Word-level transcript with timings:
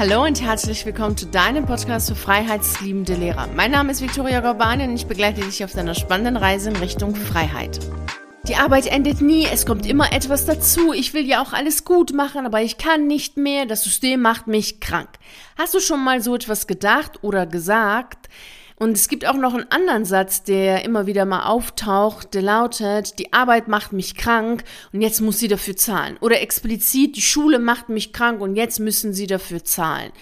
Hallo 0.00 0.24
und 0.24 0.40
herzlich 0.40 0.86
willkommen 0.86 1.14
zu 1.14 1.26
deinem 1.26 1.66
Podcast 1.66 2.08
für 2.08 2.14
freiheitsliebende 2.14 3.16
Lehrer. 3.16 3.48
Mein 3.54 3.70
Name 3.70 3.92
ist 3.92 4.00
Viktoria 4.00 4.40
Gorbani 4.40 4.84
und 4.84 4.94
ich 4.94 5.04
begleite 5.04 5.42
dich 5.42 5.62
auf 5.62 5.72
deiner 5.72 5.94
spannenden 5.94 6.38
Reise 6.38 6.70
in 6.70 6.76
Richtung 6.76 7.14
Freiheit. 7.14 7.78
Die 8.48 8.56
Arbeit 8.56 8.86
endet 8.86 9.20
nie, 9.20 9.44
es 9.44 9.66
kommt 9.66 9.84
immer 9.84 10.10
etwas 10.10 10.46
dazu. 10.46 10.94
Ich 10.94 11.12
will 11.12 11.26
ja 11.26 11.42
auch 11.42 11.52
alles 11.52 11.84
gut 11.84 12.14
machen, 12.14 12.46
aber 12.46 12.62
ich 12.62 12.78
kann 12.78 13.08
nicht 13.08 13.36
mehr. 13.36 13.66
Das 13.66 13.84
System 13.84 14.22
macht 14.22 14.46
mich 14.46 14.80
krank. 14.80 15.10
Hast 15.58 15.74
du 15.74 15.80
schon 15.80 16.02
mal 16.02 16.22
so 16.22 16.34
etwas 16.34 16.66
gedacht 16.66 17.22
oder 17.22 17.44
gesagt? 17.44 18.30
Und 18.82 18.92
es 18.92 19.08
gibt 19.08 19.26
auch 19.26 19.36
noch 19.36 19.52
einen 19.52 19.70
anderen 19.70 20.06
Satz, 20.06 20.42
der 20.42 20.86
immer 20.86 21.06
wieder 21.06 21.26
mal 21.26 21.44
auftaucht, 21.44 22.32
der 22.32 22.40
lautet, 22.40 23.18
die 23.18 23.30
Arbeit 23.30 23.68
macht 23.68 23.92
mich 23.92 24.14
krank 24.14 24.64
und 24.94 25.02
jetzt 25.02 25.20
muss 25.20 25.38
sie 25.38 25.48
dafür 25.48 25.76
zahlen. 25.76 26.16
Oder 26.22 26.40
explizit, 26.40 27.14
die 27.14 27.20
Schule 27.20 27.58
macht 27.58 27.90
mich 27.90 28.14
krank 28.14 28.40
und 28.40 28.56
jetzt 28.56 28.80
müssen 28.80 29.12
sie 29.12 29.26
dafür 29.26 29.62
zahlen. 29.62 30.12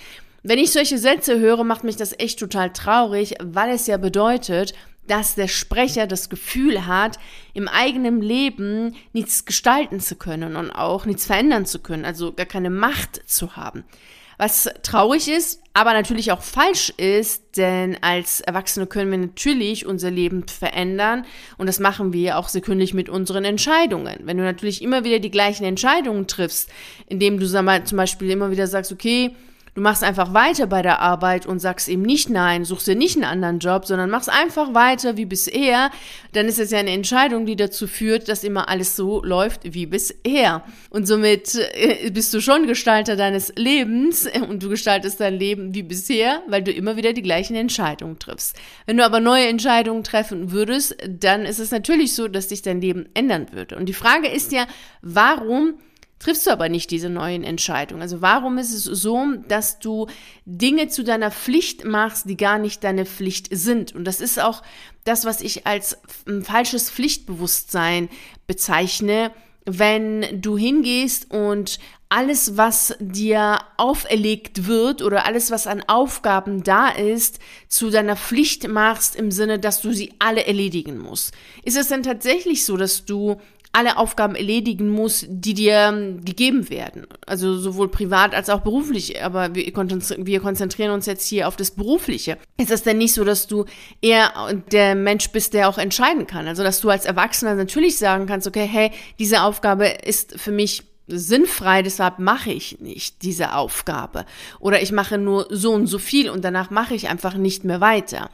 Wenn 0.43 0.59
ich 0.59 0.73
solche 0.73 0.99
Sätze 0.99 1.39
höre, 1.39 1.63
macht 1.63 1.85
mich 1.85 1.95
das 1.95 2.19
echt 2.19 2.41
total 2.41 2.73
traurig, 2.73 3.37
weil 3.41 3.71
es 3.71 3.87
ja 3.87 3.97
bedeutet, 3.97 4.75
dass 5.07 5.37
der 5.37 5.47
Sprecher 5.47 6.09
das 6.09 6.29
Gefühl 6.29 6.85
hat, 6.89 7.21
im 7.55 7.69
eigenen 7.69 8.21
Leben 8.21 8.97
nichts 9.13 9.45
gestalten 9.45 10.01
zu 10.01 10.17
können 10.17 10.57
und 10.57 10.73
auch 10.73 11.07
nichts 11.07 11.27
verändern 11.27 11.65
zu 11.65 11.79
können, 11.79 12.05
also 12.05 12.33
gar 12.33 12.45
keine 12.45 12.71
Macht 12.71 13.23
zu 13.25 13.55
haben. 13.55 13.85
Was 14.39 14.71
traurig 14.85 15.29
ist, 15.29 15.61
aber 15.75 15.93
natürlich 15.93 16.31
auch 16.31 16.43
falsch 16.43 16.91
ist, 16.97 17.57
denn 17.57 17.99
als 18.03 18.41
Erwachsene 18.41 18.87
können 18.87 19.11
wir 19.11 19.19
natürlich 19.19 19.85
unser 19.85 20.13
Leben 20.13 20.47
verändern 20.47 21.27
und 21.57 21.67
das 21.67 21.81
machen 21.81 22.13
wir 22.13 22.39
auch 22.39 22.49
sekündlich 22.49 22.95
mit 22.95 23.09
unseren 23.09 23.45
Entscheidungen. 23.45 24.21
Wenn 24.23 24.37
du 24.37 24.45
natürlich 24.45 24.81
immer 24.81 25.03
wieder 25.03 25.19
die 25.19 25.33
gleichen 25.33 25.65
Entscheidungen 25.65 26.29
triffst, 26.29 26.71
indem 27.09 27.41
du 27.41 27.49
zum 27.49 27.97
Beispiel 27.97 28.31
immer 28.31 28.53
wieder 28.53 28.69
sagst, 28.69 28.93
okay, 28.93 29.35
Du 29.79 29.85
machst 29.85 30.03
einfach 30.03 30.35
weiter 30.35 30.67
bei 30.67 30.83
der 30.83 30.99
Arbeit 30.99 31.47
und 31.47 31.61
sagst 31.61 31.89
eben 31.89 32.03
nicht 32.03 32.31
nein, 32.31 32.65
suchst 32.65 32.89
dir 32.89 32.97
nicht 32.97 33.15
einen 33.15 33.23
anderen 33.23 33.61
Job, 33.61 33.87
sondern 33.87 34.11
machst 34.11 34.29
einfach 34.29 34.75
weiter 34.75 35.17
wie 35.17 35.25
bisher. 35.25 35.93
Dann 36.33 36.47
ist 36.47 36.59
es 36.59 36.73
ja 36.73 36.81
eine 36.81 36.91
Entscheidung, 36.91 37.47
die 37.47 37.55
dazu 37.55 37.87
führt, 37.87 38.29
dass 38.29 38.43
immer 38.43 38.69
alles 38.69 38.97
so 38.97 39.23
läuft 39.23 39.73
wie 39.73 39.87
bisher. 39.87 40.65
Und 40.91 41.07
somit 41.07 41.55
äh, 41.55 42.11
bist 42.11 42.35
du 42.35 42.41
schon 42.41 42.67
Gestalter 42.67 43.15
deines 43.15 43.53
Lebens 43.55 44.29
und 44.49 44.65
du 44.65 44.69
gestaltest 44.69 45.21
dein 45.21 45.35
Leben 45.35 45.73
wie 45.77 45.85
bisher, 45.85 46.43
weil 46.49 46.65
du 46.65 46.73
immer 46.73 46.97
wieder 46.97 47.13
die 47.13 47.23
gleichen 47.23 47.55
Entscheidungen 47.55 48.19
triffst. 48.19 48.57
Wenn 48.87 48.97
du 48.97 49.05
aber 49.05 49.21
neue 49.21 49.47
Entscheidungen 49.47 50.03
treffen 50.03 50.51
würdest, 50.51 50.97
dann 51.09 51.45
ist 51.45 51.61
es 51.61 51.71
natürlich 51.71 52.17
so, 52.17 52.27
dass 52.27 52.49
sich 52.49 52.63
dein 52.63 52.81
Leben 52.81 53.09
ändern 53.15 53.53
würde. 53.53 53.77
Und 53.77 53.89
die 53.89 53.93
Frage 53.93 54.27
ist 54.27 54.51
ja, 54.51 54.67
warum 55.03 55.75
triffst 56.19 56.47
du 56.47 56.51
aber 56.51 56.69
nicht 56.69 56.91
diese 56.91 57.09
neuen 57.09 57.45
Entscheidungen. 57.45 58.03
Also 58.03 58.21
warum 58.21 58.59
ist 58.59 58.73
es 58.73 58.85
so, 58.85 59.25
dass 59.49 59.79
du 59.79 60.07
Dinge 60.45 60.89
zu 60.89 61.05
deiner 61.05 61.31
Pflicht 61.31 61.85
machst, 61.85 62.29
die 62.29 62.37
gar 62.37 62.59
nicht 62.59 62.83
deine 62.85 63.07
Pflicht 63.07 63.49
sind? 63.51 63.95
Und 63.95 64.05
das 64.05 64.21
ist 64.21 64.41
auch 64.41 64.63
das, 65.05 65.25
was 65.25 65.41
ich 65.41 65.67
als 65.67 65.99
falsches 66.43 66.91
Pflichtbewusstsein 66.91 68.09
bezeichne, 68.47 69.33
wenn 69.65 70.41
du 70.41 70.57
hingehst 70.57 71.31
und 71.31 71.79
alles, 72.09 72.57
was 72.57 72.97
dir 73.01 73.59
auferlegt 73.77 74.67
wird 74.67 75.03
oder 75.03 75.27
alles, 75.27 75.51
was 75.51 75.67
an 75.67 75.85
Aufgaben 75.87 76.63
da 76.63 76.89
ist, 76.89 77.39
zu 77.69 77.91
deiner 77.91 78.17
Pflicht 78.17 78.67
machst 78.67 79.15
im 79.15 79.31
Sinne, 79.31 79.59
dass 79.59 79.83
du 79.83 79.93
sie 79.93 80.15
alle 80.19 80.47
erledigen 80.47 80.99
musst. 80.99 81.35
Ist 81.65 81.77
es 81.77 81.89
denn 81.89 82.03
tatsächlich 82.03 82.65
so, 82.65 82.79
dass 82.79 83.05
du 83.05 83.37
alle 83.73 83.97
Aufgaben 83.97 84.35
erledigen 84.35 84.89
muss, 84.89 85.27
die 85.29 85.55
dir 85.55 85.89
ähm, 85.89 86.25
gegeben 86.25 86.71
werden. 86.71 87.07
Also 87.27 87.59
sowohl 87.59 87.89
privat 87.89 88.35
als 88.35 88.51
auch 88.51 88.61
beruflich. 88.61 89.23
Aber 89.23 89.55
wir, 89.55 89.71
konzentrieren 89.73 90.93
uns 90.93 91.07
jetzt 91.07 91.27
hier 91.27 91.49
auf 91.49 91.57
das 91.57 91.71
Berufliche. 91.71 92.39
Ist 92.57 92.71
es 92.71 92.83
denn 92.83 92.99
nicht 92.99 93.15
so, 93.15 93.25
dass 93.25 93.47
du 93.47 93.67
eher 94.01 94.33
der 94.73 94.95
Mensch 94.95 95.31
bist, 95.31 95.55
der 95.55 95.69
auch 95.69 95.79
entscheiden 95.79 96.27
kann? 96.27 96.49
Also 96.49 96.63
dass 96.63 96.81
du 96.81 96.91
als 96.91 97.05
Erwachsener 97.05 97.55
natürlich 97.55 97.99
sagen 97.99 98.27
kannst, 98.27 98.47
okay, 98.47 98.67
hey, 98.67 98.91
diese 99.19 99.43
Aufgabe 99.43 99.87
ist 99.87 100.41
für 100.41 100.53
mich 100.53 100.85
sinnfrei, 101.09 101.83
deshalb 101.83 102.19
mache 102.19 102.53
ich 102.53 102.81
nicht 102.81 103.23
diese 103.23 103.55
Aufgabe. 103.55 104.25
Oder 104.61 104.83
ich 104.83 104.93
mache 104.93 105.19
nur 105.19 105.47
so 105.51 105.73
und 105.73 105.87
so 105.87 105.99
viel 105.99 106.31
und 106.31 106.45
danach 106.45 106.71
mache 106.71 106.95
ich 106.95 107.09
einfach 107.09 107.35
nicht 107.35 107.65
mehr 107.65 107.81
weiter. 107.81 108.31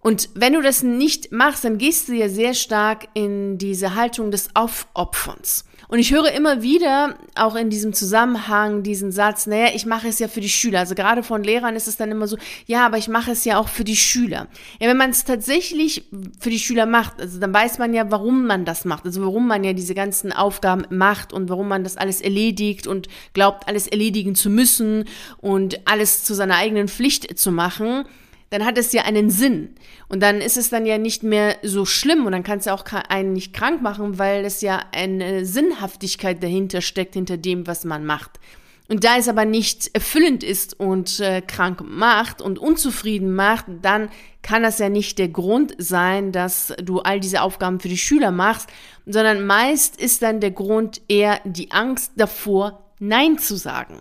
Und 0.00 0.30
wenn 0.34 0.52
du 0.52 0.62
das 0.62 0.82
nicht 0.82 1.32
machst, 1.32 1.64
dann 1.64 1.78
gehst 1.78 2.08
du 2.08 2.12
ja 2.12 2.28
sehr 2.28 2.54
stark 2.54 3.08
in 3.14 3.58
diese 3.58 3.94
Haltung 3.94 4.30
des 4.30 4.50
Aufopferns. 4.54 5.64
Und 5.88 5.98
ich 5.98 6.12
höre 6.12 6.30
immer 6.32 6.60
wieder, 6.60 7.16
auch 7.34 7.54
in 7.54 7.70
diesem 7.70 7.94
Zusammenhang, 7.94 8.82
diesen 8.82 9.10
Satz, 9.10 9.46
naja, 9.46 9.70
ich 9.74 9.86
mache 9.86 10.06
es 10.08 10.18
ja 10.18 10.28
für 10.28 10.42
die 10.42 10.50
Schüler. 10.50 10.80
Also 10.80 10.94
gerade 10.94 11.22
von 11.22 11.42
Lehrern 11.42 11.76
ist 11.76 11.88
es 11.88 11.96
dann 11.96 12.10
immer 12.10 12.28
so, 12.28 12.36
ja, 12.66 12.84
aber 12.84 12.98
ich 12.98 13.08
mache 13.08 13.32
es 13.32 13.44
ja 13.46 13.58
auch 13.58 13.68
für 13.68 13.84
die 13.84 13.96
Schüler. 13.96 14.48
Ja, 14.80 14.88
wenn 14.88 14.98
man 14.98 15.10
es 15.10 15.24
tatsächlich 15.24 16.04
für 16.38 16.50
die 16.50 16.58
Schüler 16.58 16.84
macht, 16.84 17.18
also 17.20 17.40
dann 17.40 17.54
weiß 17.54 17.78
man 17.78 17.94
ja, 17.94 18.10
warum 18.10 18.46
man 18.46 18.66
das 18.66 18.84
macht. 18.84 19.06
Also 19.06 19.22
warum 19.22 19.48
man 19.48 19.64
ja 19.64 19.72
diese 19.72 19.94
ganzen 19.94 20.30
Aufgaben 20.30 20.84
macht 20.90 21.32
und 21.32 21.48
warum 21.48 21.68
man 21.68 21.84
das 21.84 21.96
alles 21.96 22.20
erledigt 22.20 22.86
und 22.86 23.08
glaubt, 23.32 23.66
alles 23.66 23.86
erledigen 23.86 24.34
zu 24.34 24.50
müssen 24.50 25.06
und 25.38 25.88
alles 25.88 26.22
zu 26.22 26.34
seiner 26.34 26.56
eigenen 26.56 26.88
Pflicht 26.88 27.38
zu 27.38 27.50
machen 27.50 28.04
dann 28.50 28.64
hat 28.64 28.78
es 28.78 28.92
ja 28.92 29.02
einen 29.02 29.30
Sinn. 29.30 29.74
Und 30.08 30.22
dann 30.22 30.40
ist 30.40 30.56
es 30.56 30.70
dann 30.70 30.86
ja 30.86 30.98
nicht 30.98 31.22
mehr 31.22 31.56
so 31.62 31.84
schlimm 31.84 32.26
und 32.26 32.32
dann 32.32 32.42
kann 32.42 32.58
es 32.58 32.64
ja 32.64 32.74
auch 32.74 32.84
einen 33.08 33.32
nicht 33.32 33.52
krank 33.52 33.82
machen, 33.82 34.18
weil 34.18 34.44
es 34.44 34.60
ja 34.60 34.82
eine 34.92 35.44
Sinnhaftigkeit 35.44 36.42
dahinter 36.42 36.80
steckt, 36.80 37.14
hinter 37.14 37.36
dem, 37.36 37.66
was 37.66 37.84
man 37.84 38.04
macht. 38.04 38.40
Und 38.90 39.04
da 39.04 39.18
es 39.18 39.28
aber 39.28 39.44
nicht 39.44 39.90
erfüllend 39.92 40.42
ist 40.42 40.80
und 40.80 41.20
äh, 41.20 41.42
krank 41.42 41.82
macht 41.86 42.40
und 42.40 42.58
unzufrieden 42.58 43.34
macht, 43.34 43.66
dann 43.82 44.08
kann 44.40 44.62
das 44.62 44.78
ja 44.78 44.88
nicht 44.88 45.18
der 45.18 45.28
Grund 45.28 45.74
sein, 45.76 46.32
dass 46.32 46.72
du 46.82 47.00
all 47.00 47.20
diese 47.20 47.42
Aufgaben 47.42 47.80
für 47.80 47.88
die 47.88 47.98
Schüler 47.98 48.30
machst, 48.30 48.70
sondern 49.04 49.44
meist 49.44 50.00
ist 50.00 50.22
dann 50.22 50.40
der 50.40 50.52
Grund 50.52 51.02
eher 51.08 51.40
die 51.44 51.70
Angst 51.70 52.12
davor, 52.16 52.82
Nein 52.98 53.38
zu 53.38 53.56
sagen. 53.56 54.00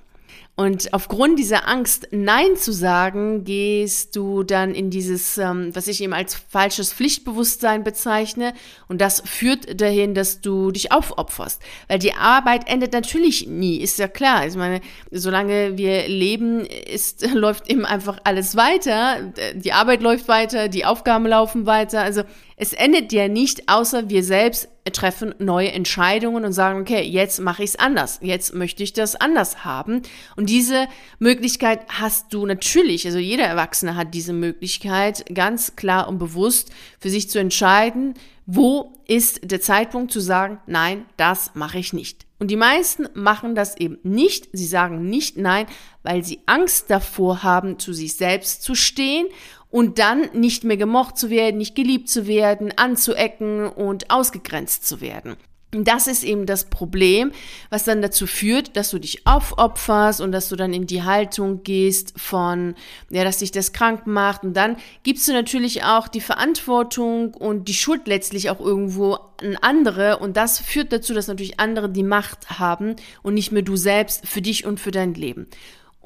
Und 0.60 0.92
aufgrund 0.92 1.38
dieser 1.38 1.68
Angst, 1.68 2.08
Nein 2.10 2.56
zu 2.56 2.72
sagen, 2.72 3.44
gehst 3.44 4.16
du 4.16 4.42
dann 4.42 4.74
in 4.74 4.90
dieses, 4.90 5.38
ähm, 5.38 5.70
was 5.76 5.88
ich 5.88 6.02
eben 6.02 6.14
als 6.14 6.34
falsches 6.34 6.92
Pflichtbewusstsein 6.94 7.84
bezeichne. 7.84 8.56
Und 8.88 9.00
das 9.00 9.22
führt 9.24 9.80
dahin, 9.80 10.16
dass 10.16 10.42
du 10.42 10.72
dich 10.72 10.92
aufopferst. 10.92 11.62
Weil 11.88 12.00
die 12.00 12.16
Arbeit 12.16 12.68
endet 12.68 12.94
natürlich 12.94 13.46
nie, 13.46 13.78
ist 13.78 14.00
ja 14.00 14.08
klar. 14.08 14.48
Ich 14.48 14.56
meine, 14.56 14.82
solange 15.12 15.78
wir 15.78 16.08
leben, 16.08 16.62
ist, 16.62 17.32
läuft 17.36 17.70
eben 17.70 17.86
einfach 17.86 18.18
alles 18.24 18.56
weiter. 18.56 19.32
Die 19.54 19.74
Arbeit 19.74 20.02
läuft 20.02 20.28
weiter, 20.28 20.70
die 20.70 20.86
Aufgaben 20.86 21.28
laufen 21.28 21.68
weiter. 21.68 22.02
Also 22.02 22.24
es 22.60 22.74
endet 22.74 23.14
ja 23.14 23.28
nicht, 23.28 23.70
außer 23.70 24.10
wir 24.10 24.24
selbst 24.24 24.68
treffen 24.92 25.36
neue 25.38 25.72
Entscheidungen 25.72 26.44
und 26.44 26.54
sagen, 26.54 26.82
okay, 26.82 27.04
jetzt 27.04 27.40
mache 27.40 27.64
ich 27.64 27.72
es 27.72 27.76
anders, 27.80 28.18
jetzt 28.24 28.56
möchte 28.56 28.82
ich 28.82 28.94
das 28.94 29.16
anders 29.16 29.64
haben. 29.64 30.02
Und 30.36 30.50
diese 30.50 30.88
Möglichkeit 31.20 31.82
hast 31.88 32.34
du 32.34 32.48
natürlich, 32.48 33.06
also 33.06 33.20
jeder 33.20 33.44
Erwachsene 33.44 33.96
hat 33.96 34.16
diese 34.16 34.34
Möglichkeit, 34.34 35.24
ganz 35.34 35.76
klar 35.76 36.08
und 36.08 36.18
bewusst 36.18 36.72
für 37.00 37.12
sich 37.12 37.30
zu 37.30 37.38
entscheiden, 37.38 38.16
wo 38.48 38.94
ist 39.08 39.52
der 39.52 39.62
Zeitpunkt 39.62 40.12
zu 40.12 40.20
sagen, 40.20 40.60
nein, 40.66 41.06
das 41.16 41.52
mache 41.54 41.78
ich 41.78 41.94
nicht. 41.94 42.26
Und 42.40 42.50
die 42.50 42.56
meisten 42.56 43.08
machen 43.14 43.56
das 43.56 43.78
eben 43.78 43.98
nicht. 44.04 44.50
Sie 44.54 44.66
sagen 44.66 45.10
nicht 45.10 45.38
nein, 45.38 45.66
weil 46.04 46.24
sie 46.24 46.40
Angst 46.46 46.90
davor 46.90 47.44
haben, 47.44 47.78
zu 47.78 47.94
sich 47.94 48.16
selbst 48.16 48.64
zu 48.64 48.74
stehen 48.74 49.28
und 49.70 50.00
dann 50.00 50.30
nicht 50.34 50.64
mehr 50.64 50.78
gemocht 50.78 51.18
zu 51.18 51.30
werden, 51.30 51.58
nicht 51.58 51.76
geliebt 51.76 52.10
zu 52.10 52.28
werden, 52.28 52.72
anzuecken 52.78 53.68
und 53.68 54.10
ausgegrenzt 54.10 54.88
zu 54.88 55.02
werden. 55.02 55.38
Das 55.72 56.08
ist 56.08 56.24
eben 56.24 56.46
das 56.46 56.70
Problem, 56.70 57.34
was 57.70 57.84
dann 57.84 58.02
dazu 58.02 58.26
führt, 58.26 58.78
dass 58.78 58.90
du 58.90 59.00
dich 59.00 59.28
aufopferst 59.28 60.22
und 60.22 60.32
dass 60.32 60.48
du 60.48 60.56
dann 60.56 60.74
in 60.74 60.88
die 60.88 61.04
Haltung 61.04 61.62
gehst 61.64 62.14
von, 62.16 62.74
ja, 63.10 63.26
dass 63.26 63.40
dich 63.40 63.52
das 63.52 63.74
krank 63.74 64.08
macht. 64.08 64.44
Und 64.44 64.54
dann 64.56 64.78
gibst 65.04 65.28
du 65.28 65.34
natürlich 65.34 65.84
auch 65.84 66.08
die 66.08 66.22
Verantwortung 66.22 67.34
und 67.34 67.68
die 67.68 67.74
Schuld 67.74 68.08
letztlich 68.08 68.50
auch 68.50 68.62
irgendwo 68.62 69.16
an 69.42 69.58
andere. 69.60 70.20
Und 70.20 70.38
das 70.38 70.58
führt 70.58 70.94
dazu, 70.94 71.14
dass 71.14 71.28
natürlich 71.28 71.60
andere 71.60 71.90
die 71.90 72.04
Macht 72.04 72.60
haben 72.60 72.96
und 73.22 73.34
nicht 73.34 73.52
mehr 73.52 73.62
du 73.62 73.76
selbst 73.76 74.26
für 74.26 74.42
dich 74.42 74.66
und 74.66 74.80
für 74.80 74.92
dein 74.92 75.16
Leben. 75.16 75.48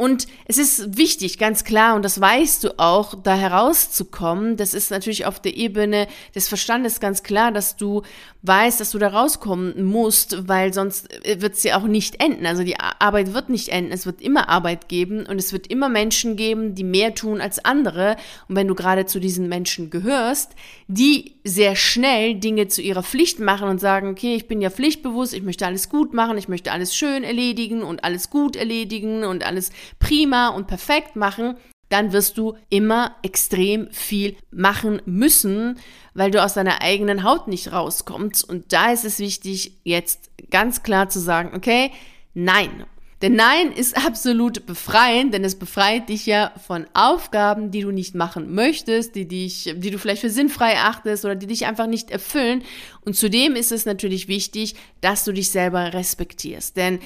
Und 0.01 0.25
es 0.45 0.57
ist 0.57 0.97
wichtig, 0.97 1.37
ganz 1.37 1.63
klar, 1.63 1.95
und 1.95 2.03
das 2.03 2.19
weißt 2.19 2.63
du 2.63 2.79
auch, 2.79 3.13
da 3.21 3.35
herauszukommen. 3.35 4.57
Das 4.57 4.73
ist 4.73 4.89
natürlich 4.89 5.27
auf 5.27 5.39
der 5.39 5.55
Ebene 5.55 6.07
des 6.33 6.47
Verstandes 6.47 6.99
ganz 6.99 7.21
klar, 7.21 7.51
dass 7.51 7.75
du 7.75 8.01
weißt, 8.41 8.79
dass 8.79 8.89
du 8.89 8.97
da 8.97 9.09
rauskommen 9.09 9.83
musst, 9.83 10.47
weil 10.47 10.73
sonst 10.73 11.07
wird 11.23 11.53
es 11.53 11.61
ja 11.61 11.77
auch 11.77 11.83
nicht 11.83 12.19
enden. 12.19 12.47
Also 12.47 12.63
die 12.63 12.79
Arbeit 12.79 13.35
wird 13.35 13.49
nicht 13.49 13.69
enden. 13.69 13.91
Es 13.91 14.07
wird 14.07 14.21
immer 14.21 14.49
Arbeit 14.49 14.89
geben 14.89 15.27
und 15.27 15.37
es 15.37 15.53
wird 15.53 15.67
immer 15.67 15.87
Menschen 15.87 16.35
geben, 16.35 16.73
die 16.73 16.83
mehr 16.83 17.13
tun 17.13 17.39
als 17.39 17.63
andere. 17.63 18.15
Und 18.47 18.55
wenn 18.55 18.67
du 18.67 18.73
gerade 18.73 19.05
zu 19.05 19.19
diesen 19.19 19.49
Menschen 19.49 19.91
gehörst, 19.91 20.53
die 20.87 21.35
sehr 21.43 21.75
schnell 21.75 22.35
Dinge 22.35 22.67
zu 22.67 22.81
ihrer 22.81 23.03
Pflicht 23.03 23.39
machen 23.39 23.69
und 23.69 23.79
sagen, 23.79 24.09
okay, 24.09 24.33
ich 24.33 24.47
bin 24.47 24.61
ja 24.61 24.71
pflichtbewusst, 24.71 25.35
ich 25.35 25.43
möchte 25.43 25.67
alles 25.67 25.89
gut 25.89 26.15
machen, 26.15 26.39
ich 26.39 26.47
möchte 26.47 26.71
alles 26.71 26.95
schön 26.95 27.23
erledigen 27.23 27.83
und 27.83 28.03
alles 28.03 28.31
gut 28.31 28.55
erledigen 28.55 29.23
und 29.23 29.45
alles 29.45 29.71
prima 29.99 30.49
und 30.49 30.67
perfekt 30.67 31.15
machen, 31.15 31.57
dann 31.89 32.13
wirst 32.13 32.37
du 32.37 32.55
immer 32.69 33.15
extrem 33.21 33.91
viel 33.91 34.35
machen 34.49 35.01
müssen, 35.05 35.77
weil 36.13 36.31
du 36.31 36.43
aus 36.43 36.53
deiner 36.53 36.81
eigenen 36.81 37.23
Haut 37.23 37.47
nicht 37.47 37.71
rauskommst. 37.73 38.47
Und 38.47 38.71
da 38.71 38.91
ist 38.91 39.03
es 39.03 39.19
wichtig, 39.19 39.73
jetzt 39.83 40.31
ganz 40.49 40.83
klar 40.83 41.09
zu 41.09 41.19
sagen, 41.19 41.51
okay, 41.53 41.91
nein. 42.33 42.85
Denn 43.21 43.35
Nein 43.35 43.71
ist 43.71 43.95
absolut 44.05 44.65
befreiend, 44.65 45.33
denn 45.33 45.43
es 45.43 45.55
befreit 45.55 46.09
dich 46.09 46.25
ja 46.25 46.51
von 46.65 46.87
Aufgaben, 46.93 47.71
die 47.71 47.81
du 47.81 47.91
nicht 47.91 48.15
machen 48.15 48.53
möchtest, 48.53 49.15
die 49.15 49.27
dich, 49.27 49.73
die 49.77 49.91
du 49.91 49.99
vielleicht 49.99 50.21
für 50.21 50.29
sinnfrei 50.29 50.79
achtest 50.79 51.23
oder 51.23 51.35
die 51.35 51.47
dich 51.47 51.65
einfach 51.65 51.87
nicht 51.87 52.09
erfüllen. 52.09 52.63
Und 53.05 53.15
zudem 53.15 53.55
ist 53.55 53.71
es 53.71 53.85
natürlich 53.85 54.27
wichtig, 54.27 54.75
dass 55.01 55.23
du 55.23 55.33
dich 55.33 55.51
selber 55.51 55.93
respektierst. 55.93 56.77
Denn 56.77 56.99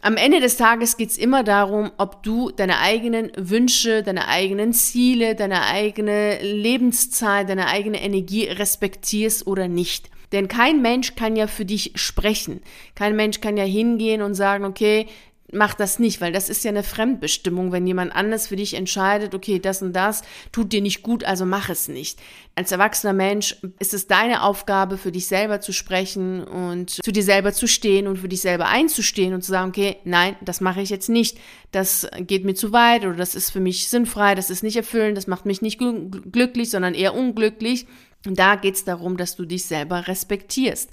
am 0.00 0.16
Ende 0.16 0.40
des 0.40 0.56
Tages 0.56 0.96
geht 0.96 1.10
es 1.10 1.18
immer 1.18 1.42
darum, 1.42 1.90
ob 1.98 2.22
du 2.22 2.50
deine 2.50 2.78
eigenen 2.78 3.32
Wünsche, 3.36 4.02
deine 4.02 4.28
eigenen 4.28 4.72
Ziele, 4.72 5.34
deine 5.34 5.66
eigene 5.66 6.40
Lebenszeit, 6.40 7.48
deine 7.48 7.66
eigene 7.66 8.00
Energie 8.00 8.44
respektierst 8.44 9.46
oder 9.46 9.66
nicht. 9.66 10.08
Denn 10.32 10.46
kein 10.46 10.82
Mensch 10.82 11.14
kann 11.14 11.36
ja 11.36 11.46
für 11.46 11.64
dich 11.64 11.92
sprechen. 11.94 12.60
Kein 12.94 13.16
Mensch 13.16 13.40
kann 13.40 13.56
ja 13.56 13.64
hingehen 13.64 14.22
und 14.22 14.34
sagen, 14.34 14.64
okay, 14.64 15.06
mach 15.52 15.74
das 15.74 15.98
nicht, 15.98 16.20
weil 16.20 16.32
das 16.32 16.48
ist 16.48 16.64
ja 16.64 16.70
eine 16.70 16.82
Fremdbestimmung, 16.82 17.72
wenn 17.72 17.86
jemand 17.86 18.14
anders 18.14 18.48
für 18.48 18.56
dich 18.56 18.74
entscheidet, 18.74 19.34
okay, 19.34 19.58
das 19.58 19.82
und 19.82 19.94
das 19.94 20.22
tut 20.52 20.72
dir 20.72 20.82
nicht 20.82 21.02
gut, 21.02 21.24
also 21.24 21.46
mach 21.46 21.70
es 21.70 21.88
nicht. 21.88 22.18
Als 22.54 22.72
erwachsener 22.72 23.12
Mensch 23.12 23.56
ist 23.78 23.94
es 23.94 24.06
deine 24.06 24.42
Aufgabe, 24.42 24.98
für 24.98 25.12
dich 25.12 25.26
selber 25.26 25.60
zu 25.60 25.72
sprechen 25.72 26.44
und 26.44 26.90
zu 26.90 27.12
dir 27.12 27.22
selber 27.22 27.52
zu 27.52 27.66
stehen 27.66 28.06
und 28.06 28.18
für 28.18 28.28
dich 28.28 28.42
selber 28.42 28.66
einzustehen 28.66 29.32
und 29.32 29.42
zu 29.42 29.52
sagen, 29.52 29.70
okay, 29.70 29.96
nein, 30.04 30.36
das 30.42 30.60
mache 30.60 30.82
ich 30.82 30.90
jetzt 30.90 31.08
nicht, 31.08 31.38
das 31.70 32.06
geht 32.20 32.44
mir 32.44 32.54
zu 32.54 32.72
weit 32.72 33.04
oder 33.04 33.16
das 33.16 33.34
ist 33.34 33.50
für 33.50 33.60
mich 33.60 33.88
sinnfrei, 33.88 34.34
das 34.34 34.50
ist 34.50 34.62
nicht 34.62 34.76
erfüllend, 34.76 35.16
das 35.16 35.26
macht 35.26 35.46
mich 35.46 35.62
nicht 35.62 35.78
glücklich, 35.78 36.70
sondern 36.70 36.94
eher 36.94 37.14
unglücklich. 37.14 37.86
Und 38.26 38.38
da 38.38 38.56
geht 38.56 38.74
es 38.74 38.84
darum, 38.84 39.16
dass 39.16 39.36
du 39.36 39.44
dich 39.44 39.64
selber 39.64 40.08
respektierst 40.08 40.90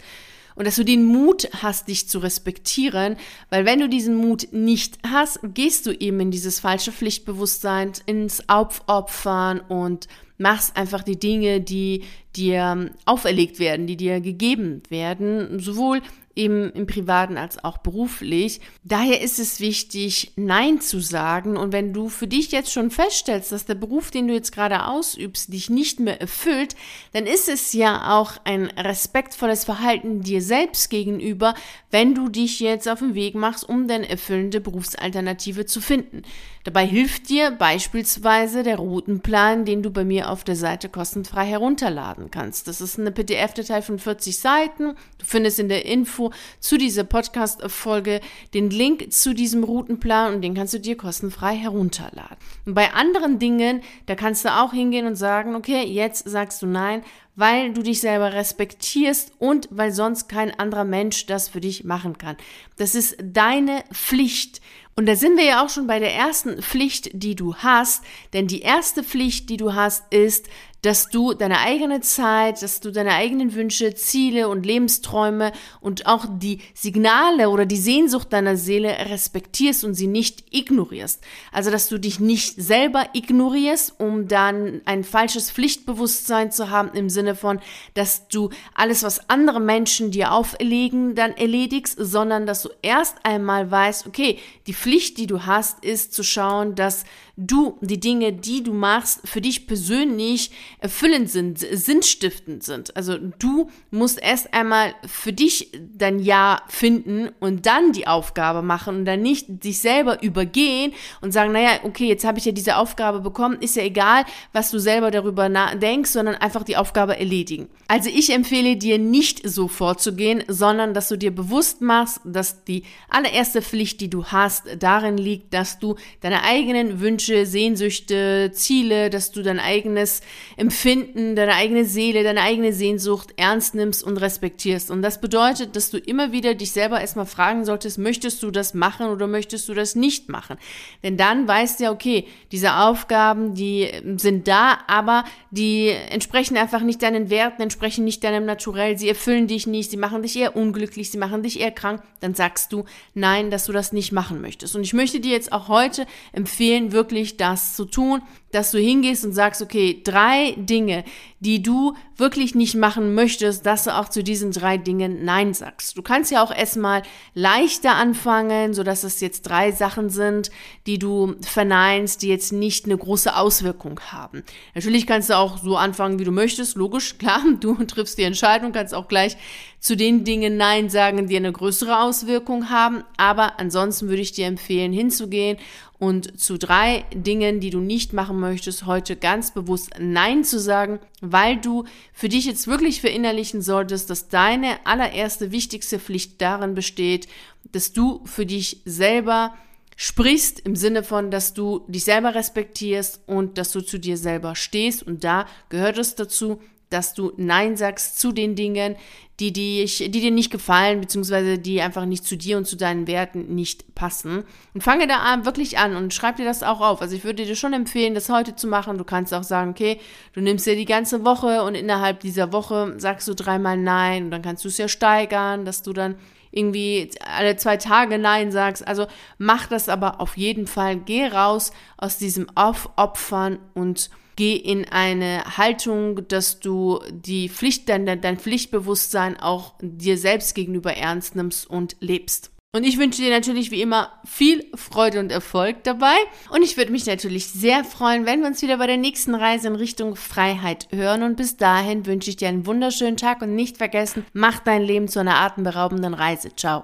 und 0.56 0.66
dass 0.66 0.76
du 0.76 0.86
den 0.86 1.04
Mut 1.04 1.50
hast, 1.62 1.88
dich 1.88 2.08
zu 2.08 2.20
respektieren, 2.20 3.18
weil 3.50 3.66
wenn 3.66 3.80
du 3.80 3.90
diesen 3.90 4.16
Mut 4.16 4.48
nicht 4.52 4.98
hast, 5.06 5.40
gehst 5.44 5.86
du 5.86 5.92
eben 5.92 6.20
in 6.20 6.32
dieses 6.32 6.60
falsche 6.60 6.92
Pflichtbewusstsein, 6.92 7.92
ins 8.06 8.48
Aufopfern 8.50 9.60
und 9.60 10.08
machst 10.38 10.76
einfach 10.76 11.04
die 11.04 11.20
Dinge, 11.20 11.62
die 11.62 12.04
dir 12.36 12.92
auferlegt 13.06 13.60
werden, 13.60 13.88
die 13.88 13.98
dir 13.98 14.20
gegeben 14.20 14.82
werden, 14.90 15.60
sowohl 15.60 16.02
eben 16.36 16.72
im 16.72 16.86
privaten 16.86 17.38
als 17.38 17.64
auch 17.64 17.78
beruflich. 17.78 18.60
Daher 18.84 19.22
ist 19.22 19.40
es 19.40 19.60
wichtig, 19.60 20.34
Nein 20.36 20.82
zu 20.82 21.00
sagen. 21.00 21.58
Und 21.58 21.72
wenn 21.72 21.94
du 21.94 22.10
für 22.10 22.28
dich 22.28 22.52
jetzt 22.52 22.72
schon 22.72 22.92
feststellst, 22.92 23.52
dass 23.52 23.66
der 23.66 23.76
Beruf, 23.76 24.12
den 24.12 24.28
du 24.28 24.34
jetzt 24.34 24.52
gerade 24.52 24.88
ausübst, 24.88 25.54
dich 25.54 25.70
nicht 25.70 26.00
mehr 26.00 26.20
erfüllt, 26.20 26.76
dann 27.14 27.26
ist 27.26 27.48
es 27.48 27.74
ja 27.74 28.18
auch 28.18 28.34
ein 28.44 28.66
respektvolles 28.66 29.64
Verhalten 29.64 30.22
dir 30.22 30.42
selbst 30.42 30.90
gegenüber, 30.90 31.56
wenn 31.90 32.14
du 32.14 32.28
dich 32.28 32.60
jetzt 32.60 32.90
auf 32.90 33.00
den 33.00 33.16
Weg 33.16 33.36
machst, 33.36 33.68
um 33.68 33.88
deine 33.88 34.10
erfüllende 34.10 34.60
Berufsalternative 34.60 35.66
zu 35.66 35.80
finden. 35.80 36.24
Dabei 36.66 36.86
hilft 36.86 37.30
dir 37.30 37.52
beispielsweise 37.52 38.64
der 38.64 38.78
Routenplan, 38.78 39.66
den 39.66 39.84
du 39.84 39.92
bei 39.92 40.04
mir 40.04 40.32
auf 40.32 40.44
der 40.44 40.56
Seite 40.56 40.90
kostenfrei 40.90 41.46
herunterladen 41.46 42.32
kannst. 42.32 42.68
Das 42.68 42.82
ist 42.82 43.00
eine 43.00 43.12
PDF-Datei 43.12 43.84
von 43.84 44.00
40 44.00 44.40
Seiten. 44.40 44.96
Du 45.20 45.26
findest 45.26 45.60
in 45.60 45.70
der 45.70 45.86
Info 45.86 46.25
zu 46.60 46.78
dieser 46.78 47.04
Podcast-Folge 47.04 48.22
den 48.54 48.70
Link 48.70 49.12
zu 49.12 49.34
diesem 49.34 49.64
Routenplan 49.64 50.36
und 50.36 50.42
den 50.42 50.54
kannst 50.54 50.74
du 50.74 50.80
dir 50.80 50.98
kostenfrei 50.98 51.56
herunterladen. 51.56 52.38
Und 52.66 52.74
bei 52.74 52.94
anderen 52.94 53.40
Dingen, 53.40 53.82
da 54.06 54.16
kannst 54.16 54.46
du 54.46 54.50
auch 54.50 54.74
hingehen 54.74 55.08
und 55.08 55.16
sagen, 55.16 55.56
okay, 55.56 55.84
jetzt 55.84 56.30
sagst 56.30 56.62
du 56.62 56.68
nein, 56.68 57.04
weil 57.36 57.74
du 57.74 57.82
dich 57.84 58.00
selber 58.00 58.34
respektierst 58.34 59.34
und 59.40 59.68
weil 59.72 59.92
sonst 59.92 60.30
kein 60.30 60.58
anderer 60.58 60.86
Mensch 60.86 61.26
das 61.26 61.50
für 61.50 61.62
dich 61.62 61.84
machen 61.84 62.18
kann. 62.18 62.38
Das 62.78 62.96
ist 62.96 63.18
deine 63.22 63.84
Pflicht. 63.94 64.62
Und 64.98 65.08
da 65.08 65.18
sind 65.18 65.38
wir 65.38 65.44
ja 65.44 65.64
auch 65.64 65.70
schon 65.70 65.88
bei 65.88 66.00
der 66.00 66.14
ersten 66.14 66.62
Pflicht, 66.62 67.10
die 67.12 67.36
du 67.36 67.56
hast. 67.56 68.06
Denn 68.32 68.48
die 68.48 68.62
erste 68.62 69.04
Pflicht, 69.04 69.50
die 69.50 69.58
du 69.58 69.74
hast, 69.74 70.12
ist, 70.14 70.48
dass 70.86 71.10
du 71.10 71.34
deine 71.34 71.62
eigene 71.62 72.02
Zeit, 72.02 72.62
dass 72.62 72.80
du 72.80 72.92
deine 72.92 73.16
eigenen 73.16 73.56
Wünsche, 73.56 73.96
Ziele 73.96 74.48
und 74.50 74.68
Lebensträume 74.68 75.52
und 75.82 76.06
auch 76.06 76.28
die 76.30 76.60
Signale 76.76 77.50
oder 77.50 77.66
die 77.66 77.76
Sehnsucht 77.76 78.32
deiner 78.32 78.56
Seele 78.56 78.96
respektierst 79.10 79.84
und 79.84 79.96
sie 79.96 80.06
nicht 80.06 80.54
ignorierst. 80.54 81.24
Also, 81.52 81.72
dass 81.72 81.90
du 81.90 81.98
dich 81.98 82.20
nicht 82.20 82.62
selber 82.62 83.08
ignorierst, 83.14 83.96
um 84.00 84.28
dann 84.28 84.82
ein 84.86 85.04
falsches 85.04 85.50
Pflichtbewusstsein 85.50 86.52
zu 86.52 86.70
haben 86.70 86.92
im 86.94 87.10
Sinne 87.10 87.34
von, 87.34 87.60
dass 87.96 88.28
du 88.28 88.52
alles, 88.76 89.02
was 89.02 89.28
andere 89.28 89.60
Menschen 89.60 90.12
dir 90.12 90.34
auferlegen, 90.34 91.16
dann 91.16 91.32
erledigst, 91.32 91.98
sondern 92.00 92.46
dass 92.46 92.62
du 92.62 92.70
erst 92.84 93.16
einmal 93.24 93.72
weißt, 93.72 94.06
okay, 94.06 94.38
die 94.68 94.76
Pflicht, 94.76 95.18
die 95.18 95.26
du 95.26 95.48
hast, 95.48 95.84
ist 95.84 96.14
zu 96.14 96.22
schauen, 96.22 96.76
dass 96.76 97.06
du 97.38 97.78
die 97.82 98.00
Dinge, 98.00 98.32
die 98.32 98.64
du 98.64 98.74
machst, 98.74 99.28
für 99.28 99.42
dich 99.42 99.68
persönlich 99.68 100.52
erfüllend 100.80 101.30
sind, 101.30 101.60
sinnstiftend 101.60 102.64
sind. 102.64 102.96
Also 102.96 103.18
du 103.18 103.70
musst 103.92 104.22
erst 104.22 104.54
einmal 104.54 104.94
für 105.06 105.34
dich 105.34 105.72
dein 105.96 106.20
Ja 106.20 106.62
finden 106.68 107.30
und 107.40 107.66
dann 107.66 107.92
die 107.92 108.08
Aufgabe 108.08 108.62
machen 108.62 108.98
und 108.98 109.06
dann 109.06 109.22
nicht 109.22 109.64
dich 109.64 109.80
selber 109.80 110.24
übergehen 110.24 110.94
und 111.22 111.32
sagen, 111.32 111.52
naja, 111.52 111.80
okay, 111.84 112.08
jetzt 112.08 112.24
habe 112.24 112.40
ich 112.40 112.46
ja 112.46 112.52
diese 112.52 112.78
Aufgabe 112.78 113.20
bekommen, 113.20 113.58
ist 113.60 113.76
ja 113.76 113.84
egal, 113.84 114.24
was 114.54 114.72
du 114.72 114.80
selber 114.80 115.12
darüber 115.12 115.50
denkst, 115.76 116.12
sondern 116.12 116.36
einfach 116.36 116.64
die 116.64 116.78
Aufgabe 116.78 117.18
erledigen. 117.20 117.68
Also 117.88 118.10
ich 118.10 118.32
empfehle 118.32 118.78
dir 118.78 118.98
nicht 118.98 119.48
so 119.48 119.68
vorzugehen, 119.68 120.44
sondern 120.48 120.94
dass 120.94 121.10
du 121.10 121.18
dir 121.18 121.34
bewusst 121.34 121.82
machst, 121.82 122.22
dass 122.24 122.64
die 122.64 122.84
allererste 123.10 123.62
Pflicht, 123.62 124.02
die 124.02 124.10
du 124.10 124.26
hast, 124.26 124.64
darin 124.80 125.18
liegt, 125.18 125.54
dass 125.54 125.80
du 125.80 125.96
deine 126.22 126.44
eigenen 126.44 127.00
Wünsche, 127.00 127.25
Sehnsüchte, 127.28 128.52
Ziele, 128.54 129.10
dass 129.10 129.32
du 129.32 129.42
dein 129.42 129.60
eigenes 129.60 130.22
Empfinden, 130.58 131.36
deine 131.36 131.56
eigene 131.56 131.86
Seele, 131.86 132.24
deine 132.24 132.42
eigene 132.42 132.74
Sehnsucht 132.74 133.34
ernst 133.38 133.76
nimmst 133.76 134.04
und 134.04 134.18
respektierst. 134.18 134.92
Und 134.92 135.02
das 135.02 135.22
bedeutet, 135.22 135.76
dass 135.76 135.90
du 135.90 135.98
immer 135.98 136.32
wieder 136.32 136.54
dich 136.54 136.72
selber 136.72 137.02
erstmal 137.02 137.26
fragen 137.26 137.66
solltest, 137.66 137.98
möchtest 137.98 138.44
du 138.44 138.52
das 138.52 138.74
machen 138.74 139.08
oder 139.08 139.28
möchtest 139.28 139.68
du 139.70 139.74
das 139.74 139.96
nicht 139.96 140.30
machen? 140.30 140.58
Denn 141.04 141.18
dann 141.18 141.48
weißt 141.48 141.80
du 141.80 141.86
ja, 141.86 141.92
okay, 141.92 142.26
diese 142.52 142.76
Aufgaben, 142.76 143.56
die 143.56 143.90
sind 144.18 144.48
da, 144.48 144.80
aber 144.88 145.24
die 145.52 145.90
entsprechen 145.90 146.58
einfach 146.58 146.82
nicht 146.82 147.02
deinen 147.02 147.30
Werten, 147.30 147.62
entsprechen 147.62 148.04
nicht 148.06 148.24
deinem 148.24 148.46
Naturell, 148.46 148.98
sie 148.98 149.10
erfüllen 149.10 149.48
dich 149.48 149.68
nicht, 149.68 149.92
sie 149.92 149.98
machen 149.98 150.22
dich 150.22 150.38
eher 150.38 150.56
unglücklich, 150.56 151.12
sie 151.12 151.18
machen 151.18 151.44
dich 151.44 151.60
eher 151.60 151.72
krank, 151.72 152.02
dann 152.20 152.36
sagst 152.36 152.72
du 152.72 152.86
nein, 153.14 153.50
dass 153.50 153.66
du 153.66 153.72
das 153.72 153.94
nicht 153.94 154.12
machen 154.12 154.42
möchtest. 154.42 154.76
Und 154.76 154.84
ich 154.84 154.94
möchte 154.94 155.20
dir 155.20 155.32
jetzt 155.32 155.52
auch 155.52 155.68
heute 155.68 156.06
empfehlen, 156.34 156.92
wirklich 156.92 157.15
das 157.38 157.76
zu 157.76 157.86
tun, 157.86 158.22
dass 158.52 158.72
du 158.72 158.80
hingehst 158.80 159.26
und 159.26 159.34
sagst, 159.34 159.62
okay, 159.62 160.02
drei 160.04 160.54
Dinge, 160.58 161.04
die 161.40 161.62
du 161.62 161.96
wirklich 162.18 162.56
nicht 162.56 162.76
machen 162.76 163.14
möchtest, 163.14 163.66
dass 163.66 163.84
du 163.84 163.96
auch 163.96 164.10
zu 164.10 164.24
diesen 164.24 164.52
drei 164.52 164.78
Dingen 164.78 165.26
Nein 165.26 165.54
sagst. 165.54 165.98
Du 165.98 166.02
kannst 166.02 166.32
ja 166.32 166.44
auch 166.44 166.56
erstmal 166.56 167.04
leichter 167.34 167.96
anfangen, 167.96 168.74
so 168.74 168.84
dass 168.84 169.04
es 169.04 169.20
jetzt 169.20 169.44
drei 169.44 169.72
Sachen 169.72 170.10
sind, 170.10 170.50
die 170.88 170.98
du 170.98 171.36
verneinst, 171.42 172.22
die 172.22 172.30
jetzt 172.30 172.54
nicht 172.54 172.86
eine 172.86 172.98
große 172.98 173.36
Auswirkung 173.36 174.00
haben. 174.12 174.44
Natürlich 174.74 175.08
kannst 175.08 175.30
du 175.30 175.38
auch 175.38 175.58
so 175.58 175.78
anfangen, 175.78 176.20
wie 176.20 176.26
du 176.26 176.32
möchtest, 176.32 176.76
logisch, 176.76 177.18
klar, 177.20 177.42
du 177.60 177.76
triffst 177.86 178.18
die 178.18 178.24
Entscheidung, 178.24 178.72
kannst 178.72 178.94
auch 178.94 179.08
gleich 179.08 179.38
zu 179.80 179.96
den 179.96 180.24
Dingen 180.24 180.58
Nein 180.58 180.90
sagen, 180.90 181.28
die 181.28 181.36
eine 181.38 181.52
größere 181.52 182.02
Auswirkung 182.02 182.72
haben, 182.72 183.04
aber 183.18 183.60
ansonsten 183.60 184.08
würde 184.08 184.22
ich 184.24 184.32
dir 184.32 184.48
empfehlen, 184.48 184.92
hinzugehen 184.92 185.58
und 185.98 186.40
zu 186.40 186.58
drei 186.58 187.06
Dingen, 187.14 187.60
die 187.60 187.70
du 187.70 187.80
nicht 187.80 188.12
machen 188.12 188.40
möchtest, 188.40 188.86
heute 188.86 189.16
ganz 189.16 189.54
bewusst 189.54 189.92
Nein 190.00 190.44
zu 190.44 190.60
sagen, 190.60 191.00
weil 191.22 191.58
du 191.58 191.86
für 192.18 192.30
dich 192.30 192.46
jetzt 192.46 192.68
wirklich 192.68 193.02
verinnerlichen 193.02 193.62
solltest, 193.62 194.10
dass 194.10 194.30
deine 194.30 194.86
allererste 194.86 195.52
wichtigste 195.52 196.00
Pflicht 196.00 196.42
darin 196.42 196.74
besteht, 196.74 197.28
dass 197.74 197.92
du 197.92 198.22
für 198.24 198.46
dich 198.46 198.82
selber 198.86 199.54
sprichst 199.98 200.62
im 200.62 200.78
Sinne 200.78 201.04
von, 201.04 201.30
dass 201.30 201.54
du 201.54 201.84
dich 201.90 202.06
selber 202.06 202.34
respektierst 202.34 203.20
und 203.28 203.58
dass 203.58 203.74
du 203.74 203.82
zu 203.82 203.98
dir 203.98 204.18
selber 204.18 204.56
stehst. 204.56 205.04
Und 205.04 205.26
da 205.26 205.46
gehört 205.68 205.98
es 205.98 206.16
dazu, 206.16 206.62
dass 206.96 207.14
du 207.14 207.34
Nein 207.36 207.76
sagst 207.76 208.20
zu 208.20 208.32
den 208.32 208.56
Dingen, 208.56 208.96
die, 209.42 209.52
dich, 209.52 209.98
die 209.98 210.12
dir 210.12 210.32
nicht 210.32 210.50
gefallen, 210.50 211.02
beziehungsweise 211.02 211.60
die 211.60 211.82
einfach 211.82 212.06
nicht 212.06 212.26
zu 212.26 212.38
dir 212.38 212.58
und 212.58 212.66
zu 212.66 212.78
deinen 212.78 213.06
Werten 213.06 213.54
nicht 213.54 213.94
passen. 213.94 214.46
Und 214.74 214.82
fange 214.82 215.08
da 215.08 215.44
wirklich 215.44 215.78
an 215.78 215.98
und 215.98 216.14
schreib 216.14 216.38
dir 216.38 216.46
das 216.46 216.64
auch 216.64 216.80
auf. 216.80 217.02
Also 217.02 217.18
ich 217.18 217.26
würde 217.26 217.44
dir 217.44 217.56
schon 217.58 217.74
empfehlen, 217.74 218.16
das 218.16 218.30
heute 218.30 218.56
zu 218.56 218.68
machen. 218.68 218.98
Du 218.98 219.04
kannst 219.04 219.34
auch 219.34 219.44
sagen, 219.44 219.72
okay, 219.72 220.00
du 220.34 220.40
nimmst 220.40 220.66
dir 220.66 220.78
die 220.78 220.86
ganze 220.86 221.26
Woche 221.26 221.64
und 221.64 221.76
innerhalb 221.76 222.22
dieser 222.22 222.54
Woche 222.54 222.96
sagst 222.98 223.28
du 223.28 223.34
dreimal 223.34 223.76
Nein 223.78 224.26
und 224.26 224.32
dann 224.32 224.42
kannst 224.42 224.64
du 224.64 224.70
es 224.70 224.78
ja 224.78 224.88
steigern, 224.88 225.66
dass 225.66 225.84
du 225.84 225.92
dann 225.92 226.16
irgendwie 226.52 227.10
alle 227.38 227.58
zwei 227.58 227.76
Tage 227.76 228.18
Nein 228.18 228.54
sagst. 228.54 228.88
Also 228.88 229.06
mach 229.38 229.68
das 229.68 229.90
aber 229.90 230.22
auf 230.22 230.38
jeden 230.38 230.66
Fall. 230.66 230.96
Geh 230.96 231.28
raus 231.28 231.74
aus 231.98 232.18
diesem 232.18 232.48
Aufopfern 232.56 233.60
und 233.74 234.10
geh 234.36 234.56
in 234.56 234.86
eine 234.86 235.58
Haltung, 235.58 236.28
dass 236.28 236.60
du 236.60 237.00
die 237.12 237.50
Pflicht, 237.50 237.90
dein, 237.90 238.06
dein 238.06 238.38
Pflichtbewusstsein 238.38 239.40
auch 239.40 239.74
dir 239.82 240.18
selbst 240.18 240.56
gegenüber 240.56 240.96
ernst 240.96 241.36
nimmst 241.36 241.70
und 241.70 241.96
lebst. 242.00 242.52
Und 242.76 242.84
ich 242.84 242.98
wünsche 242.98 243.22
dir 243.22 243.30
natürlich 243.30 243.72
wie 243.72 243.82
immer 243.82 244.12
viel 244.26 244.66
Freude 244.76 245.22
und 245.22 245.32
Erfolg 245.32 245.86
dabei. 245.86 246.18
Und 246.50 246.62
ich 246.62 246.76
würde 246.76 246.92
mich 246.92 247.06
natürlich 247.06 247.48
sehr 247.48 247.86
freuen, 247.86 248.26
wenn 248.26 248.42
wir 248.42 248.48
uns 248.48 248.62
wieder 248.62 248.80
bei 248.80 248.86
der 248.86 248.98
nächsten 248.98 249.34
Reise 249.34 249.70
in 249.70 249.76
Richtung 249.76 250.18
Freiheit 250.18 250.90
hören. 250.92 251.24
Und 251.24 251.38
bis 251.38 251.56
dahin 251.56 252.06
wünsche 252.06 252.30
ich 252.30 252.36
dir 252.36 252.50
einen 252.50 252.66
wunderschönen 252.66 253.16
Tag 253.16 253.42
und 253.42 253.56
nicht 253.56 253.78
vergessen, 253.78 254.26
mach 254.34 254.60
dein 254.60 254.82
Leben 254.82 255.08
zu 255.08 255.20
einer 255.20 255.40
atemberaubenden 255.40 256.14
Reise. 256.14 256.54
Ciao. 256.54 256.74